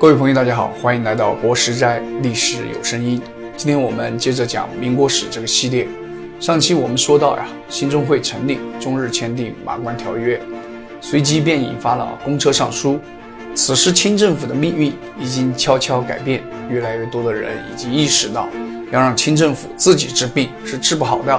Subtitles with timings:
[0.00, 3.20] 各位朋友，大家好，欢迎来到博时斋历史有声音。
[3.54, 5.86] 今天我们接着讲民国史这个系列。
[6.40, 10.38] 上期我们说到呀，新中会成立，中日签订《马关条约》，
[11.02, 12.98] 随即便引发了公车上书。
[13.54, 18.48] 此时清政府的命运已经悄悄改变，越来越多的人已经意识到，
[18.90, 21.38] 要让清政府自己治病是治不好的。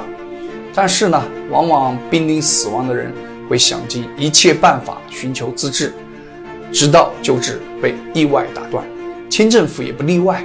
[0.76, 1.20] 但是呢，
[1.50, 3.12] 往往濒临死亡的人
[3.50, 5.92] 会想尽一切办法寻求自治。
[6.72, 8.86] 直到救治被意外打断，
[9.30, 10.44] 清政府也不例外。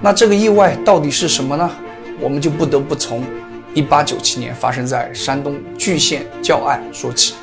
[0.00, 1.70] 那这个意外到底是什么呢？
[2.20, 3.24] 我们就不得不从
[3.74, 7.34] 1897年发生在山东巨县教案说起。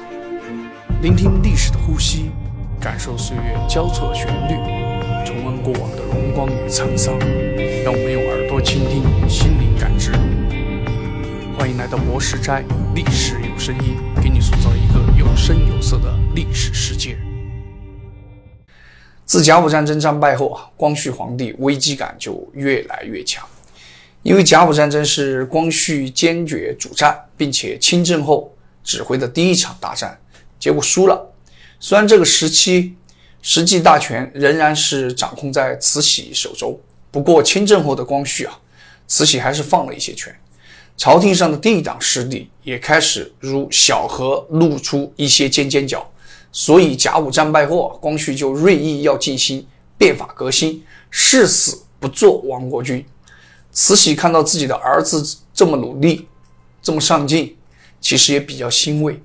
[1.02, 2.32] 聆听历史的呼吸，
[2.80, 4.56] 感受岁月交错的旋律，
[5.26, 7.18] 重温过往的荣光与沧桑。
[7.84, 10.12] 让我们用耳朵倾听，心灵感知。
[11.58, 12.64] 欢迎来到博时斋
[12.96, 17.18] 历史有声音，给你塑造一个有声有色的历史世界。
[19.30, 23.48] 自甲午战争战败后啊，光绪皇帝危机感就越来越强。
[24.24, 28.52] 因为甲午战争是光绪坚决主战，并且亲政后
[28.84, 30.20] 指挥的第一场大战，
[30.60, 31.32] 结果输了。
[31.80, 32.96] 虽然这个时期
[33.44, 36.76] 实际大权仍然是掌控在慈禧手中，
[37.12, 38.60] 不过亲政后的光绪啊，
[39.06, 40.36] 慈禧还是放了一些权，
[40.98, 46.12] 朝廷上的帝党势力也开始如小河露出一些尖尖角。
[46.52, 49.66] 所以甲午战败后，光绪就锐意要进行
[49.98, 53.06] 变法革新，誓死不做亡国君。
[53.72, 56.28] 慈禧看到自己的儿子这么努力，
[56.82, 57.56] 这么上进，
[58.02, 59.22] 其实也比较欣慰。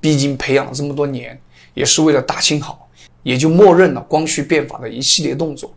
[0.00, 1.40] 毕竟培养了这么多年，
[1.74, 2.88] 也是为了大清好，
[3.22, 5.72] 也就默认了光绪变法的一系列动作。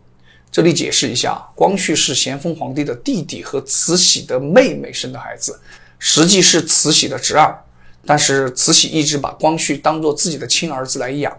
[0.50, 5.58] 这里解释一下，光绪是咸丰皇帝的弟弟和慈禧的妹妹生的孩子，
[5.98, 7.62] 实际是慈禧的侄儿。
[8.08, 11.30] 但是慈禧一直把光绪当做自己的亲儿子来养，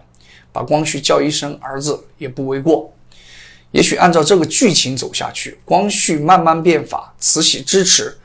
[0.51, 2.93] 把光绪叫一声儿子也不为过。
[3.71, 8.15] 也许按照这个剧情走下去，光绪慢慢变法，慈禧支持，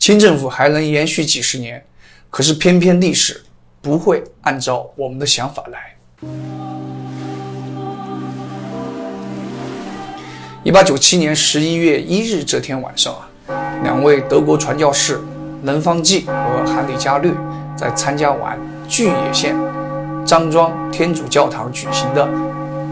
[0.00, 1.80] 清政府还能延续几十年。
[2.28, 3.40] 可是偏偏历史
[3.80, 5.96] 不会按照我们的想法来。
[10.64, 13.30] 一八九七年十一月一日这天晚上啊，
[13.84, 15.20] 两位德国传教士
[15.62, 17.32] 能方济和韩里伽略。
[17.82, 18.56] 在参加完
[18.86, 19.56] 巨野县
[20.24, 22.28] 张庄天主教堂举行的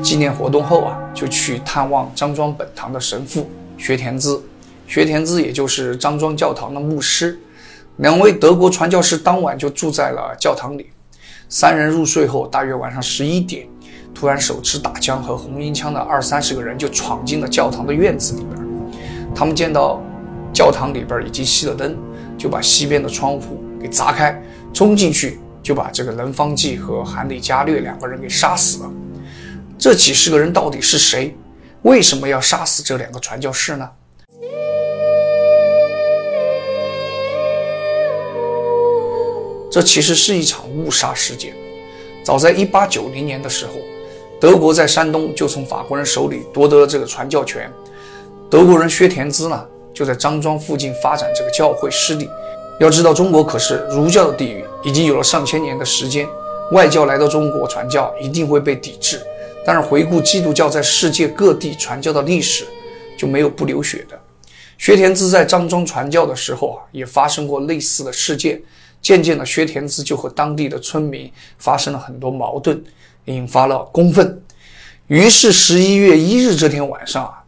[0.03, 4.43] 纪念活动后啊，就去探望张庄本堂的神父学田滋。
[4.89, 7.39] 学田滋也就是张庄教堂的牧师。
[7.99, 10.91] 两位德国传教士当晚就住在了教堂里。
[11.49, 13.69] 三人入睡后，大约晚上十一点，
[14.13, 18.67] 突然手持打枪和红缨枪的二三十个人就闯进了教堂的院子里边。
[19.37, 20.03] 他们见到
[20.53, 21.97] 教堂里边已经熄了灯，
[22.37, 24.43] 就把西边的窗户给砸开。
[24.73, 28.91] 冲进去就把这个任方济和韩里伽略两个人给杀死了。
[29.79, 31.37] 这几十个人到底是谁？
[31.83, 33.91] 为什么要杀死这两个传教士呢？
[39.71, 41.55] 这其实是一场误杀事件。
[42.23, 43.73] 早在1890年的时候，
[44.41, 47.71] 德国在山东就从法国人手里夺得了这个传教权。
[48.51, 52.29] 德国人薛田滋呢，就在张庄附近发展这个教会势力。
[52.81, 56.27] 要知道，中国可是儒教的地域，已经有了上千年的时间。
[56.73, 59.21] 外教来到中国传教，一定会被抵制。
[59.67, 62.67] 但是回顾基督教在世界各地传教的历史，
[63.19, 64.19] 就没有不流血的。
[64.79, 68.59] 薛田滋在张庄传教的时候啊，也发生过类似的事件。
[69.03, 72.83] 渐渐的，薛田滋就和当地的村民发生了很多矛盾，
[73.27, 74.43] 引发了公愤。
[75.09, 77.45] 于是，十一月一日这天晚上啊，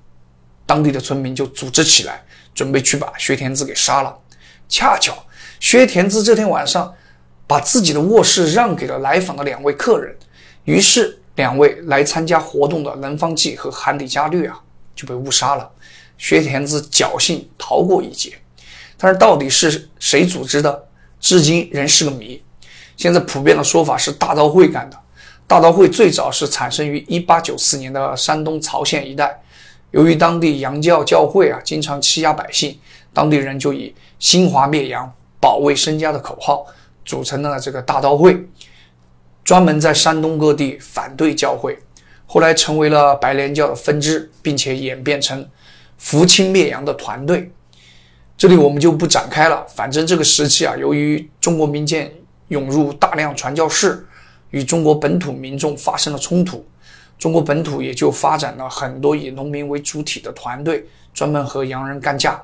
[0.67, 2.23] 当地的村民就组织起来，
[2.55, 4.15] 准备去把薛田滋给杀了。
[4.73, 5.15] 恰巧
[5.61, 6.95] 薛田滋这天晚上
[7.47, 10.17] 把自己的卧室让给了来访的两位客人，
[10.65, 14.59] 于是两位来参加活动的南方济和韩里伽略啊
[14.97, 15.71] 就被误杀了。
[16.17, 18.33] 薛田滋侥幸逃过一劫，
[18.97, 20.87] 但是到底是谁组织的，
[21.21, 22.43] 至今仍是个谜。
[22.97, 24.99] 现在普遍的说法是大刀会干的。
[25.47, 29.39] 大刀会最早是产生于1894年的山东曹县一带，
[29.91, 32.79] 由于当地洋教教会啊经常欺压百姓。
[33.15, 36.65] 当地人就以“兴华灭洋，保卫身家”的口号
[37.05, 38.41] 组成了这个大刀会，
[39.43, 41.77] 专门在山东各地反对教会。
[42.25, 45.45] 后来成为了白莲教的分支，并且演变成
[45.99, 47.51] 扶清灭洋的团队。
[48.39, 49.67] 这里我们就不展开了。
[49.67, 52.09] 反正这个时期啊，由于中国民间
[52.47, 54.07] 涌入大量传教士，
[54.51, 56.65] 与中国本土民众发生了冲突，
[57.19, 62.41] 中国本土也就发展了很多以农民为主体的团队，专门和洋人干架。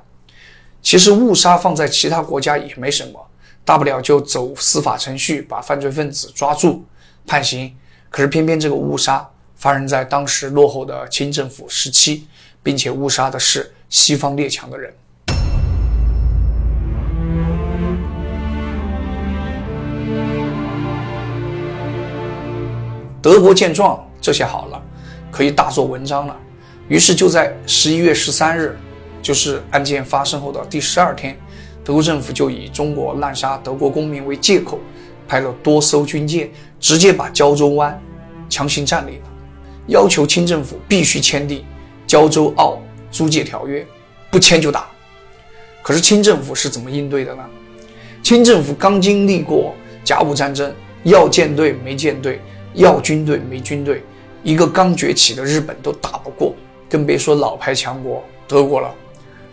[0.88, 3.20] 其实误杀放在其他国家也没什么，
[3.62, 6.82] 大不了就走司法程序，把犯罪分子抓住
[7.26, 7.76] 判刑。
[8.08, 12.26] 可是偏偏这个误杀发生在当时落后的清政府时期，
[12.62, 14.90] 并且误杀的是西方列强的人。
[23.20, 24.82] 德国见状，这下好了，
[25.31, 26.35] 可以大做文章了。
[26.88, 28.75] 于是就在十一月十三日，
[29.22, 31.38] 就是案件发生后的第十二天，
[31.84, 34.78] 德国政府就以中国滥杀德国公民为借口，
[35.26, 36.50] 派了多艘军舰，
[36.80, 38.00] 直接把胶州湾
[38.48, 39.28] 强行占领了，
[39.86, 41.64] 要求清政府必须签订
[42.06, 42.78] 胶州澳
[43.10, 43.86] 租界条约，
[44.30, 44.86] 不签就打。
[45.82, 47.44] 可是清政府是怎么应对的呢？
[48.22, 49.74] 清政府刚经历过
[50.04, 50.74] 甲午战争，
[51.04, 52.40] 要舰队没舰队。
[52.74, 54.04] 要军队没军队，
[54.44, 56.54] 一个刚崛起的日本都打不过，
[56.88, 58.94] 更别说老牌强国德国了。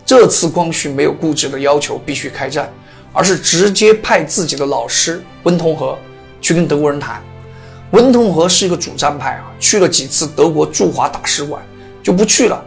[0.06, 2.72] 这次光绪没有固执的要求必须开战，
[3.12, 5.98] 而是直接派自己的老师温同和
[6.40, 7.20] 去跟德国人谈。
[7.90, 11.60] 温同和是一个主战派啊，去了几次德国驻华大使馆
[12.04, 12.64] 就不去了，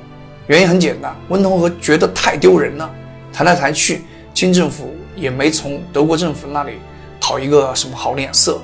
[0.47, 2.89] 原因很简单，温同和觉得太丢人了。
[3.31, 4.03] 谈来谈去，
[4.33, 6.74] 清政府也没从德国政府那里
[7.21, 8.62] 讨一个什么好脸色。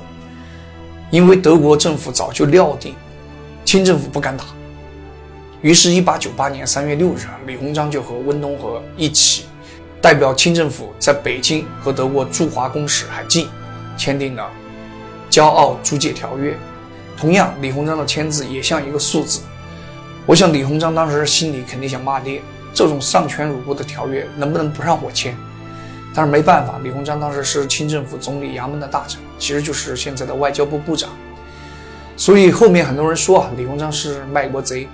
[1.10, 2.94] 因为德国政府早就料定
[3.64, 4.44] 清政府不敢打，
[5.62, 9.46] 于是1898年3月6日啊，李鸿章就和温东和一起
[10.00, 13.48] 代表清政府在北京和德国驻华公使海记
[13.96, 14.48] 签订了
[15.34, 16.52] 《骄傲租界条约》。
[17.18, 19.40] 同样，李鸿章的签字也像一个数字。
[20.26, 22.42] 我想，李鸿章当时心里肯定想骂爹：
[22.74, 25.34] 这种丧权辱国的条约能不能不让我签？
[26.14, 31.10] 但是没办法，李鸿章当时是清政府总理衙门的大臣，其实就是现在的外交部部长。
[32.16, 34.88] 所以后面很多人说啊，李鸿章是卖国贼，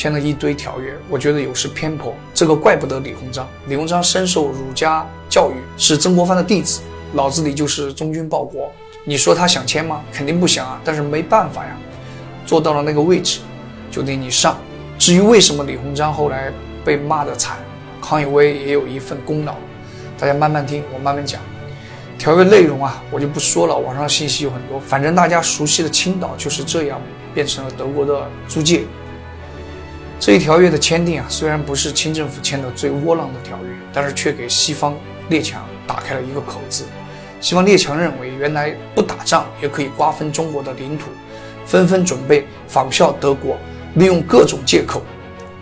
[0.00, 0.96] 签了一堆条约。
[1.10, 3.46] 我觉得有失偏颇，这个怪不得李鸿章。
[3.66, 6.80] 李鸿章深受儒家教育，是曾国藩的弟子，
[7.12, 8.72] 脑子里就是忠君报国。
[9.04, 10.00] 你说他想签吗？
[10.10, 10.80] 肯定不想啊。
[10.82, 11.76] 但是没办法呀，
[12.46, 13.40] 坐到了那个位置，
[13.90, 14.56] 就得你上。
[14.98, 16.50] 至于为什么李鸿章后来
[16.82, 17.58] 被骂得惨，
[18.00, 19.54] 康有为也有一份功劳。
[20.18, 21.38] 大家慢慢听，我慢慢讲。
[22.18, 24.80] 条约内容啊，我就不说了，网上信息有很多。
[24.80, 26.98] 反正大家熟悉的青岛就是这样
[27.34, 28.84] 变成了德国的租界。
[30.20, 34.94] 这一条约的签订啊，虽然不是清政府签的最窝囊的条约，但是却给西方
[35.30, 36.84] 列强打开了一个口子。
[37.40, 41.06] 西方列强认为，原来不打仗也可以瓜分中国的领土，
[41.64, 43.56] 纷纷准备仿效德国，
[43.94, 45.02] 利用各种借口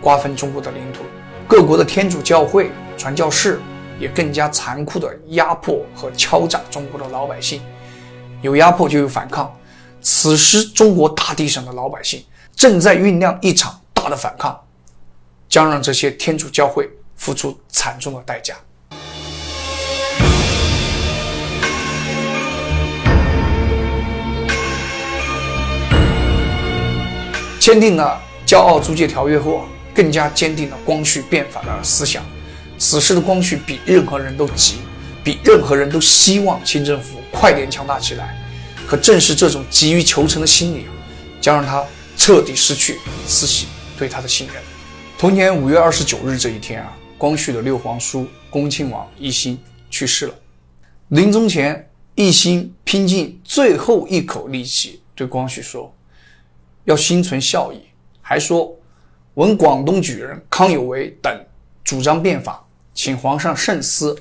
[0.01, 1.03] 瓜分中国的领土。
[1.47, 3.59] 各国的天主教会传教士。
[3.99, 7.61] 也更加残酷地压迫和敲诈中国的老百姓，
[8.41, 9.53] 有压迫就有反抗。
[9.99, 12.23] 此时，中国大地上的老百姓
[12.55, 14.59] 正在酝酿一场大的反抗，
[15.47, 18.55] 将让这些天主教会付出惨重的代价。
[27.59, 28.19] 签订了
[28.49, 32.23] 《骄傲租界条约》后，更加坚定了光绪变法的思想。
[32.77, 34.77] 此时的光绪比任何人都急，
[35.23, 38.35] 比任何人都希望清政府快点强大起来。
[38.87, 40.87] 可正是这种急于求成的心理，
[41.41, 41.83] 将让他
[42.17, 42.97] 彻底失去
[43.27, 43.67] 慈禧
[43.99, 44.55] 对他的信任。
[45.17, 49.59] 同年五月二十九日这一天啊，光绪的六皇叔恭亲王奕欣
[49.91, 50.33] 去世了。
[51.09, 55.93] 临终前，奕欣拼尽最后一口力气对光绪说
[56.85, 57.81] ：“要心存孝义。”
[58.21, 58.73] 还说
[59.35, 61.45] ：“闻广东举人康有为等
[61.83, 64.15] 主张变法。”请皇上慎思，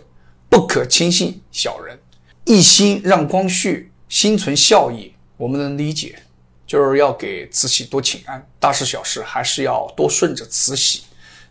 [0.49, 1.99] 不可轻信小人。
[2.45, 6.19] 一心让光绪心存孝义，我们能理解，
[6.69, 11.03] 就是要给慈禧多请安，大事小事还是要多顺着慈禧。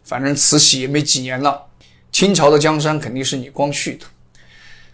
[0.05, 1.67] 反正慈禧也没几年了，
[2.09, 4.05] 清朝的江山肯定是你光绪的。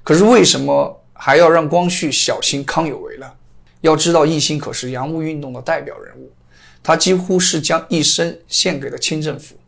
[0.02, 3.32] 可是为什么还要让光绪小心康有为呢？
[3.82, 6.32] 要知道，奕欣可是洋务运动的代表人物，
[6.82, 9.60] 他几乎是将一生献给了清政府，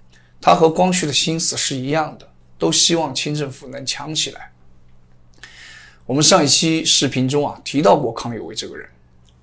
[0.42, 2.30] 他和光绪的心思是一样的。
[2.58, 4.54] 都希望清政府能强起来。
[6.06, 8.88] 我们上一期视频中啊提到过康有为这个人，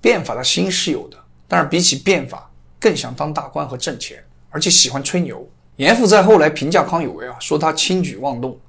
[0.03, 1.17] 变法的心是有的，
[1.47, 5.49] 但是比起变法，更想当大官和挣钱，而且喜欢吹牛。
[5.77, 8.59] 严复在后来评价康有为啊，说他轻举妄动，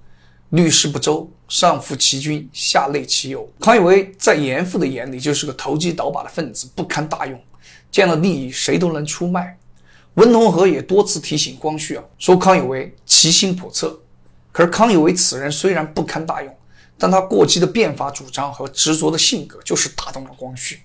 [0.50, 3.50] 虑事不周，上负其君，下累其友。
[3.58, 7.36] 康有为在严复的眼里就是个投机倒把的分子，不堪大用，
[7.90, 9.58] 见了利益谁都能出卖。
[10.14, 13.98] 文同和也多次提醒光绪啊，说康有为其心叵测。
[14.52, 16.56] 可是康有为此人虽然不堪大用，
[16.96, 20.78] 但他过激的变法主张和执着的性格就是打动了光绪。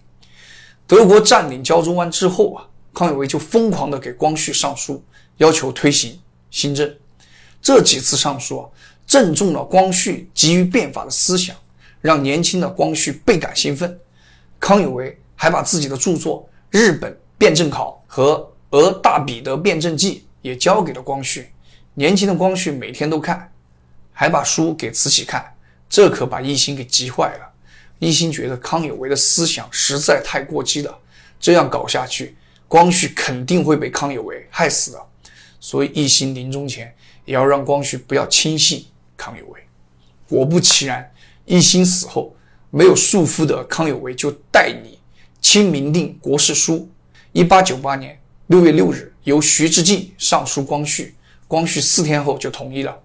[0.90, 2.66] 德国占领胶州湾之后啊，
[2.96, 5.04] 康有为就疯狂的给光绪上书，
[5.38, 6.20] 要求推行
[6.50, 6.92] 新政。
[7.62, 8.66] 这几次上书啊，
[9.06, 11.56] 正中了光绪急于变法的思想，
[12.02, 14.00] 让年轻的光绪倍感兴奋。
[14.60, 21.52] 康有为还把自己的著作《日本辩证考》和俄大彼得辩证记也交给了光绪。
[21.94, 23.52] 年轻的光绪每天都看，
[24.12, 25.54] 还把书给慈禧看，
[25.88, 27.49] 这可把奕欣给急坏了。
[28.00, 30.98] 一心觉得康有为的思想实在太过激了，
[31.40, 32.36] 这样搞下去，
[32.68, 35.06] 光绪肯定会被康有为害死的。
[35.60, 38.86] 所以一心临终前也要让光绪不要轻信
[39.18, 39.60] 康有为。
[40.30, 41.12] 果不其然，
[41.46, 42.34] 一心死后，
[42.70, 44.98] 没有束缚的康有为就代理
[45.42, 46.90] 亲明定国事书。
[47.34, 51.16] 一八九八年六月六日，由徐志敬上书光绪。
[51.48, 52.98] 光绪四天后就同意了，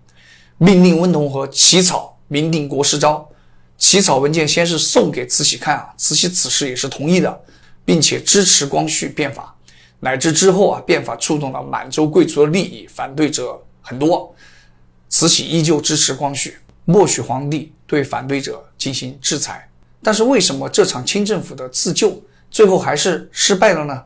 [0.58, 3.28] 命令温同和起草明定国事诏。
[3.76, 7.40] 起草文件先是送给慈禧看啊，慈禧此时也是同意的，
[7.84, 9.54] 并且支持光绪变法。
[10.00, 14.34] 乃至之后啊，变法触动了满洲贵族的利益，反对者很多，
[15.08, 19.68] 慈禧依旧支持光绪，默许皇帝对反对者进行制裁。
[20.02, 24.02] 但是为什么这场清政府的自救最后还是失败了呢？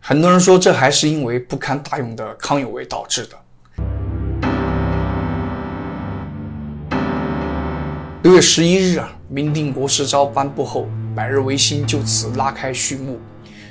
[0.00, 3.38] 很多人说这还是因为不堪大用的康有为导致的。
[8.26, 13.20] 六月十一日啊，明定国事诏颁布后，百日维新就此拉开序幕。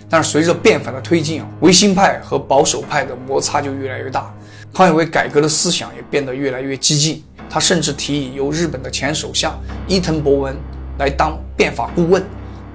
[0.09, 4.33] 但是随着变法的推进啊，维新派和保守派的摩擦就越来越大。
[4.73, 9.53] 康有为改革的思想也变得越来越激进，他甚至提议由日本的前首相
[9.89, 10.55] 伊藤博文
[10.99, 12.23] 来当变法顾问，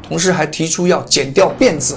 [0.03, 1.97] 同时还提出要剪掉辫子，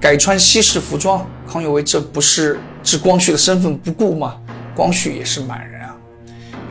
[0.00, 1.26] 改穿西式服装。
[1.48, 4.36] 康有为这不是置光绪的身份不顾吗？
[4.72, 5.79] 光绪也是满人。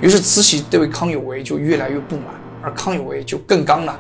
[0.02, 2.28] 于是慈禧对康有为就越来越不满，
[2.64, 4.00] 而康有为就更刚了。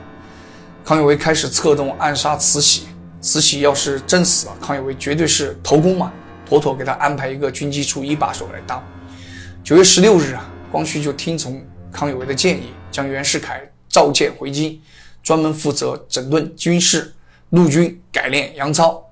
[0.85, 2.87] 康有为开始策动暗杀慈禧，
[3.19, 6.11] 慈禧要是真死了，康有为绝对是头功嘛，
[6.47, 8.83] 妥妥给他安排一个军机处一把手来当。
[9.61, 14.81] 九月十六日啊，光绪就听从康有为的建议，将袁世凯召见回京，
[15.21, 17.13] 专门负责整顿军事、
[17.49, 19.03] 陆军改练洋操。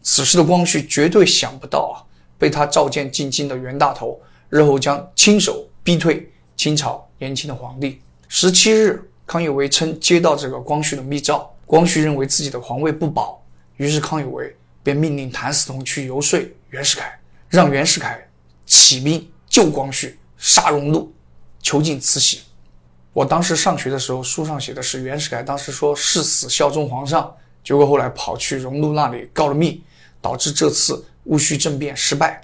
[0.00, 2.06] 此时的光绪绝对想不到啊，
[2.38, 6.32] 被他召见进京的袁大头日后将亲手逼退。
[6.56, 13.40] 清朝年轻的皇帝，十七日，康有为称接到这个光绪的密诏，光绪认为自己的皇位不保，
[13.76, 17.12] 于是康有为便命令谭嗣同去游说袁世凯，
[17.50, 18.26] 让袁世凯
[18.64, 21.12] 起兵救光绪，杀荣禄，
[21.60, 22.40] 囚禁慈禧。
[23.12, 27.30] 我当时上学的时候，书上写的是袁世凯当时说誓死效忠皇上，
[27.62, 29.82] 结果后来跑去荣禄那里告了密，
[30.22, 32.40] 导致这次戊戌政变失败。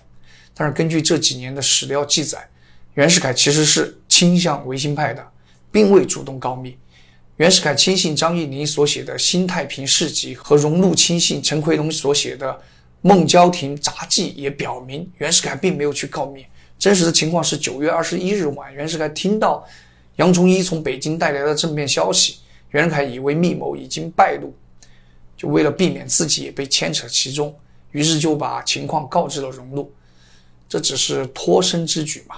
[0.53, 2.47] 但是根据这几年的史料记载。
[2.95, 5.27] 袁世凯其实是倾向维新派的，
[5.71, 6.77] 并未主动告密。
[7.37, 12.53] 袁世凯亲信张义霖所写的《新太平事迹》和荣禄亲信陈奎龙所写的
[13.01, 16.45] 《孟郊亭杂记》也表明，袁世凯并没有去告密。
[16.79, 19.67] 真实的情况是，九月二十一日晚，袁世凯听到
[20.17, 22.37] 杨崇一从北京带来的政变消息，
[22.73, 24.55] 袁世凯以为密谋已经败露，
[25.39, 27.55] 就为了避免自己也被牵扯其中，
[27.93, 29.91] 于是就把情况告知了荣禄。
[30.69, 32.37] 这只是脱身之举嘛。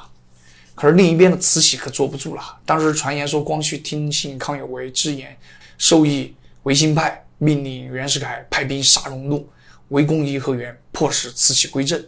[0.75, 2.43] 可是另一边的慈禧可坐不住了。
[2.67, 5.37] 当时传言说，光绪听信康有为之言，
[5.79, 9.49] 授意维新派，命令袁世凯派兵杀荣禄，
[9.89, 12.05] 围攻颐和园，迫使慈禧归正。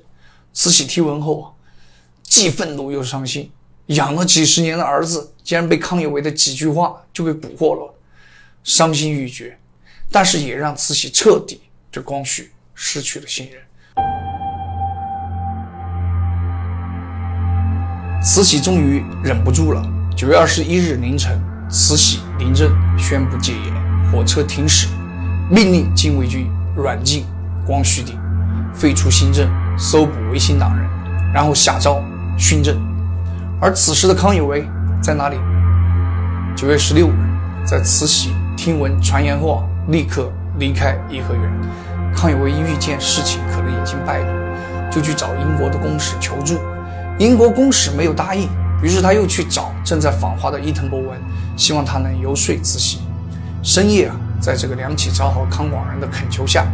[0.52, 1.52] 慈禧听闻后啊，
[2.22, 3.50] 既愤怒又伤心。
[3.86, 7.94] 养了几十年的儿子，竟然被康有为的几句话就给蛊惑了，
[8.64, 9.56] 伤心欲绝。
[10.10, 14.35] 但是也让慈禧彻底对光绪失去了信任。
[18.26, 19.80] 慈禧终于忍不住了。
[20.16, 21.40] 九月二十一日凌晨，
[21.70, 24.88] 慈禧临阵宣布戒严，火车停驶，
[25.48, 27.24] 命令禁卫军软禁
[27.64, 28.18] 光绪帝，
[28.74, 30.84] 废除新政，搜捕维新党人，
[31.32, 32.02] 然后下诏
[32.36, 32.76] 训政。
[33.60, 34.68] 而此时的康有为
[35.00, 35.36] 在哪里？
[36.56, 37.14] 九月十六日，
[37.64, 41.42] 在慈禧听闻传言后，立刻离开颐和园。
[42.12, 46.58] 康有为一遇见事情可能已经败露，就去找英国的公使求助。
[47.18, 48.48] 英国公使没有答应，
[48.82, 51.18] 于是他又去找正在访华的伊藤博文，
[51.56, 53.00] 希望他能游说慈禧。
[53.62, 56.66] 深夜啊，在这个梁启超和康广仁的恳求下，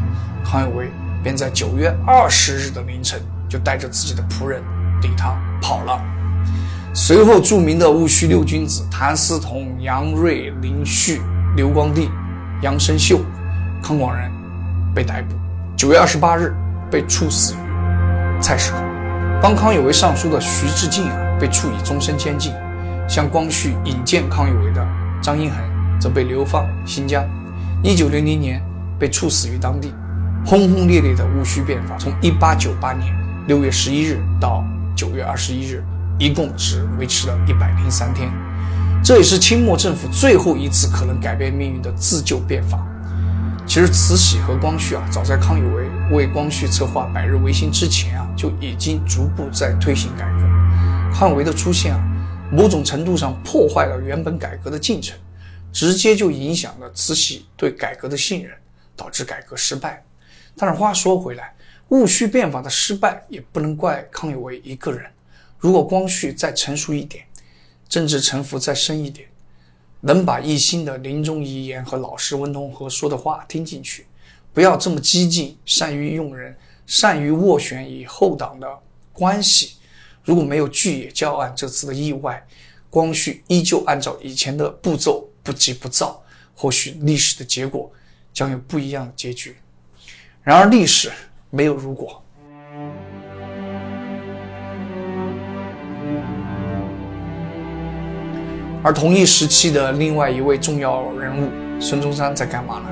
[0.44, 0.90] 康有为
[1.22, 4.60] 便在九月二十日的凌晨就带着自己的仆人
[5.00, 6.02] 抵唐跑了。
[6.92, 11.22] 随后，著名的戊戌六君子谭嗣同、杨锐、林旭、
[11.56, 12.10] 刘光第、
[12.62, 13.20] 杨生秀、
[13.82, 14.30] 康广仁
[14.92, 15.36] 被逮捕。
[15.76, 16.52] 九月二十八日，
[16.90, 18.78] 被处死于菜市口。
[19.42, 22.52] 帮康有为上书的徐志敬啊，被处以终身监禁；
[23.08, 24.86] 向光绪引荐康有为的
[25.20, 25.58] 张荫衡
[26.00, 27.28] 则被流放新疆。
[27.82, 28.62] 一九零零年
[29.00, 29.92] 被处死于当地。
[30.46, 33.12] 轰轰烈烈的戊戌变法，从一八九八年
[33.48, 35.82] 六月十一日到九月二十一日，
[36.20, 38.30] 一共只维持了一百零三天。
[39.02, 42.78] 这也是清末政府最后一次可能改变命运的自救变法。
[43.64, 51.14] 其实慈禧和光绪啊，早在康有为为光绪策划百日维新之前啊，就已经逐步在推行改革。
[51.14, 52.02] 汉维的出现啊，
[52.50, 55.16] 某种程度上破坏了原本改革的进程，
[55.72, 58.52] 直接就影响了慈禧对改革的信任，
[58.94, 60.04] 导致改革失败。
[60.54, 61.54] 但是话说回来，
[61.88, 65.10] 戊戌变法的失败也不能怪康有为一个人。
[65.58, 67.24] 如果光绪再成熟一点，
[67.88, 69.28] 政治城府再深一点，
[70.04, 74.06] 能把一心的临终遗言和老师温同和说的话听进去，
[74.52, 76.56] 不要这么激进，善于用人，
[76.86, 78.68] 善于斡旋与后党的
[79.12, 79.76] 关系。
[80.24, 82.44] 如果没有巨野教案这次的意外，
[82.90, 86.22] 光绪依旧按照以前的步骤不急不躁，
[86.54, 87.90] 或许历史的结果
[88.32, 89.56] 将有不一样的结局。
[90.42, 91.10] 然而历史
[91.50, 92.21] 没有如果。
[98.82, 101.48] 而同一时期的另外一位重要人物
[101.80, 102.88] 孙中山在干嘛呢？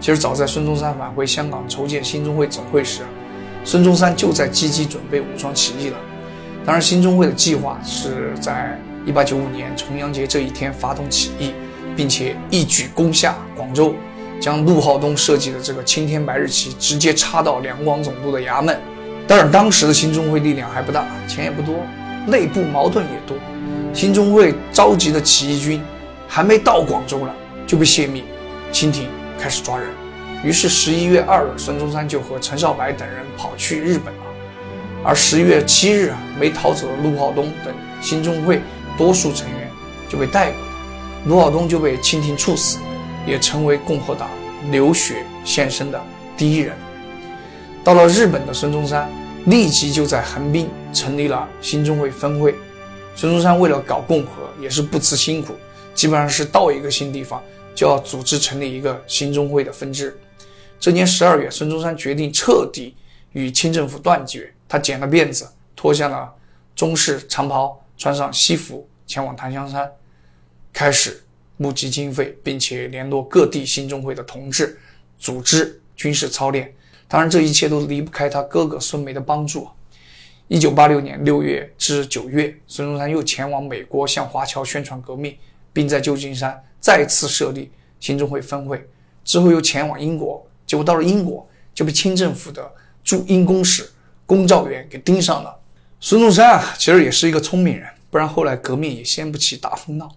[0.00, 3.02] 其实早在孙中山返回香港筹建兴中会总会时，
[3.64, 5.96] 孙中山就在积极准备武装起义了。
[6.64, 11.52] 当然，兴中会的计划是在1895年重阳节这一天发动起义，
[11.96, 13.94] 并且一举攻下广州，
[14.40, 18.78] 将陆浩东设计的这个青天白日旗直接插到两广总督的衙门。
[19.28, 21.76] 但是当时的兴中会力量还不大，钱也不多，
[22.26, 23.36] 内部矛盾也多。
[23.92, 25.82] 兴中会召集的起义军
[26.28, 27.34] 还没到广州呢，
[27.66, 28.24] 就被泄密，
[28.70, 29.88] 清廷开始抓人。
[30.44, 34.20] 于是十一月二日，孙中山就和陈少白等人跑去日本了。
[35.04, 38.62] 而十一月七日啊，没逃走的陆浩东等兴中会
[38.96, 39.68] 多数成员
[40.08, 40.66] 就被逮捕了，
[41.26, 42.78] 陆浩东就被清廷处死，
[43.26, 44.30] 也成为共和党
[44.70, 46.00] 流血献身的
[46.36, 46.76] 第一人。
[47.82, 49.10] 到了日本的孙中山
[49.46, 52.54] 立即就在横滨成立了兴中会分会。
[53.14, 55.54] 孙中山为了搞共和，也是不辞辛苦，
[55.94, 57.42] 基本上是到一个新地方
[57.74, 60.18] 就要组织成立一个兴中会的分支。
[60.78, 62.94] 这年十二月，孙中山决定彻底
[63.32, 66.32] 与清政府断绝，他剪了辫子，脱下了
[66.74, 69.90] 中式长袍，穿上西服，前往檀香山，
[70.72, 71.22] 开始
[71.58, 74.80] 募集经费，并且联络各地兴中会的同志，
[75.18, 76.74] 组织军事操练。
[77.06, 79.68] 当然，这一切都离不开他哥哥孙梅的帮助。
[80.50, 85.36] 一九八六年六月至九月，孙中山又前往美国向华侨宣传革命，
[85.72, 88.84] 并在旧金山再次设立兴中会分会。
[89.22, 92.68] 之后又前往英国，结果到了英国就被清政府的
[93.04, 93.88] 驻英公使
[94.26, 95.56] 龚兆元给盯上了。
[96.00, 100.10] 孙中山啊，其实也是一个聪明人，不然后来革命也掀不起大风浪。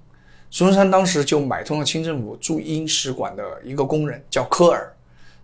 [0.49, 4.91] 孙中山当时就买通了清政府驻英使馆的一个工人，叫科尔，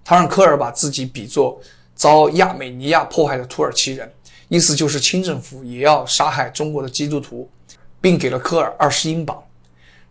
[0.03, 1.61] 他让科尔把自己比作
[1.93, 4.11] 遭亚美尼亚迫害的土耳其人。
[4.49, 7.49] 意思就是清政府也要杀害中国的基督徒，
[8.01, 9.41] 并给了科尔二十英镑。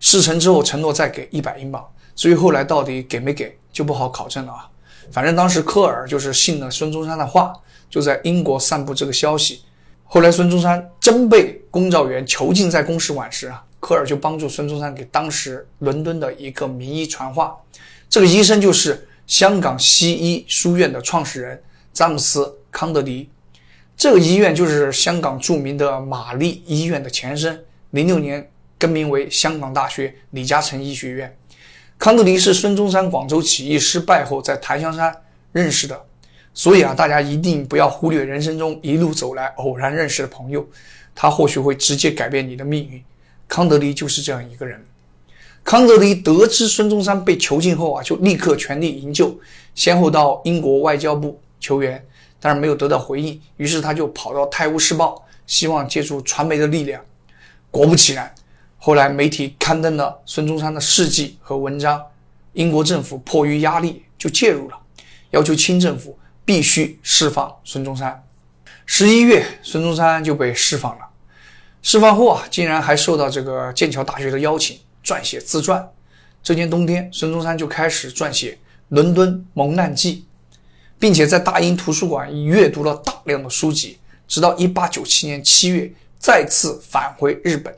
[0.00, 4.70] 事成之后承诺再给一百英镑，至于后来到底给没给就不好考证了啊。
[5.10, 7.52] 反正当时科尔就是信了孙中山的话，
[7.90, 9.62] 就在英国散布这个消息。
[10.04, 17.56] 后来孙中山真被龚兆元囚禁在公使馆时啊，科尔就帮助孙中山给当时伦敦的一个名医传话，
[18.08, 21.60] 这个医生就是香港西医书院的创始人
[21.92, 23.28] 詹姆斯·康德黎。
[23.98, 31.36] 这个医院就是香港著名的玛丽医院的前身，零六年更名为香港大学李嘉诚医学院。
[31.98, 35.12] 康德黎是孙中山广州起义失败后在檀香山
[35.50, 36.00] 认识的，
[36.54, 40.64] 所以啊，大家一定不要忽略人生中一路走来偶然认识的朋友，
[41.12, 43.02] 他或许会直接改变你的命运。
[43.48, 44.80] 康德黎就是这样一个人。
[45.64, 49.36] 康德黎得知孙中山被囚禁后啊，就立刻全力营救，
[49.74, 52.00] 先后到英国外交部求援。
[52.40, 55.14] 但是没有得到回应，于是他就跑到《泰晤士报》，
[55.46, 57.02] 希望借助传媒的力量。
[57.70, 58.32] 果不其然，
[58.78, 62.02] 后来媒体刊登了孙中山的事迹和文章，
[62.52, 64.78] 英国政府迫于压力就介入了，
[65.30, 68.24] 要求清政府必须释放孙中山。
[68.86, 71.04] 十一月，孙中山就被释放了。
[71.82, 75.86] 释放后啊，竟然还受到这个剑桥大学的邀请，撰写自传。
[76.42, 78.52] 这年冬天，孙中山就开始撰写
[78.88, 80.24] 《伦敦蒙难记》。
[80.98, 87.74] 并且在大英图书馆阅读了大量的书籍，直到1897年7月再次返回日本。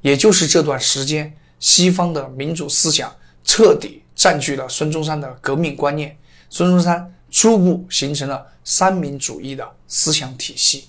[0.00, 6.16] 也就是这段时间，西方的民主思想彻底占据了孙中山的革命观念，
[6.48, 10.88] 孙中山初步形成了三民主义的思想体系。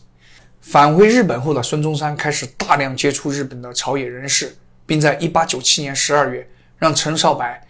[0.61, 7.65] 返回日本后的孙中山开始大量接触日本的朝野人士，并在1897年12月让陈少白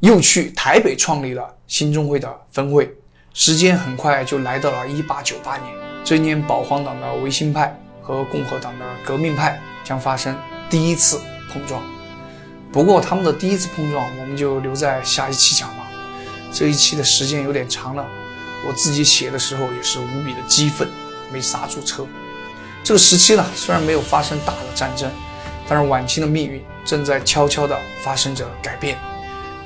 [0.00, 2.92] 又去台北创立了新中会的分会。
[3.32, 5.72] 时间很快就来到了一八九八年，
[6.04, 10.36] 这一年保皇党的维新派和共和党的革命派将发生
[10.68, 11.20] 第一次
[11.52, 11.80] 碰撞。
[12.72, 15.88] 不过他们的第一次碰撞，我们就留在下一期讲吧。
[16.52, 18.04] 这一期的时间有点长了，
[18.66, 20.88] 我自己写的时候也是无比的激愤，
[21.32, 22.04] 没刹住车。
[22.82, 25.08] 这个时期呢，虽然没有发生大的战争，
[25.68, 28.98] 但是晚清的命运正在悄悄地发生着改变。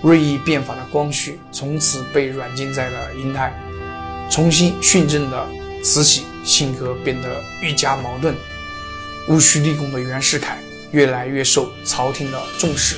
[0.05, 3.51] 锐意变法的光绪从此被软禁在了瀛台，
[4.31, 5.49] 重新训政的
[5.83, 8.37] 慈禧性格变得愈加矛盾。
[9.29, 10.59] 戊戌立功的袁世凯
[10.91, 12.97] 越来越受朝廷的重视，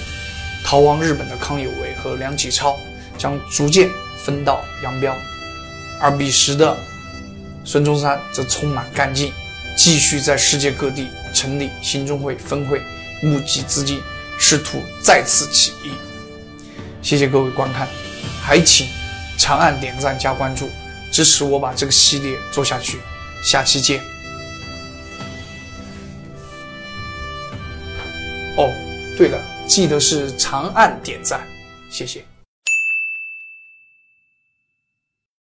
[0.65, 2.77] 逃亡日本的康有为和梁启超
[3.17, 3.89] 将逐渐
[4.25, 5.15] 分道扬镳，
[6.01, 6.77] 而彼时的
[7.65, 9.33] 孙中山则充满干劲，
[9.79, 12.83] 继续在世界各地成立兴中会分会，
[13.23, 14.03] 募集资金，
[14.41, 15.93] 试图再次起义。
[17.07, 17.87] 谢谢各位观看，
[18.43, 18.89] 还请
[19.39, 20.69] 长按点赞加关注，
[21.13, 22.99] 支持我把这个系列做下去。
[23.45, 24.01] 下期见。
[28.57, 28.73] 哦，
[29.17, 31.47] 对了，记得是长按点赞，
[31.89, 32.25] 谢谢。